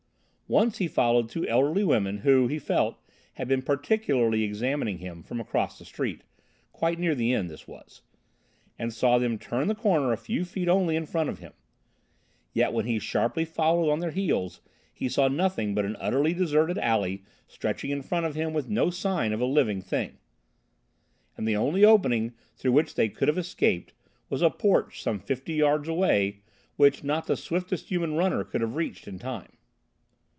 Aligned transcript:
Once 0.47 0.79
he 0.79 0.87
followed 0.89 1.29
two 1.29 1.47
elderly 1.47 1.81
women 1.81 2.17
who, 2.17 2.47
he 2.47 2.59
felt, 2.59 2.97
had 3.35 3.47
been 3.47 3.61
particularly 3.61 4.43
examining 4.43 4.97
him 4.97 5.23
from 5.23 5.39
across 5.39 5.79
the 5.79 5.85
street—quite 5.85 6.99
near 6.99 7.15
the 7.15 7.31
inn 7.31 7.47
this 7.47 7.69
was—and 7.69 8.91
saw 8.93 9.17
them 9.17 9.39
turn 9.39 9.69
the 9.69 9.73
corner 9.73 10.11
a 10.11 10.17
few 10.17 10.43
feet 10.43 10.67
only 10.67 10.97
in 10.97 11.05
front 11.05 11.29
of 11.29 11.39
him. 11.39 11.53
Yet 12.51 12.73
when 12.73 12.85
he 12.85 12.99
sharply 12.99 13.45
followed 13.45 13.89
on 13.89 13.99
their 14.01 14.11
heels 14.11 14.59
he 14.93 15.07
saw 15.07 15.29
nothing 15.29 15.73
but 15.73 15.85
an 15.85 15.95
utterly 16.01 16.33
deserted 16.33 16.77
alley 16.77 17.23
stretching 17.47 17.89
in 17.89 18.01
front 18.01 18.25
of 18.25 18.35
him 18.35 18.51
with 18.51 18.67
no 18.67 18.89
sign 18.89 19.31
of 19.31 19.39
a 19.39 19.45
living 19.45 19.81
thing. 19.81 20.17
And 21.37 21.47
the 21.47 21.55
only 21.55 21.85
opening 21.85 22.33
through 22.57 22.73
which 22.73 22.95
they 22.95 23.07
could 23.07 23.29
have 23.29 23.37
escaped 23.37 23.93
was 24.27 24.41
a 24.41 24.49
porch 24.49 25.01
some 25.01 25.17
fifty 25.17 25.53
yards 25.53 25.87
away, 25.87 26.41
which 26.75 27.05
not 27.05 27.25
the 27.27 27.37
swiftest 27.37 27.87
human 27.87 28.15
runner 28.15 28.43
could 28.43 28.59
have 28.59 28.75
reached 28.75 29.07
in 29.07 29.17
time. 29.17 29.53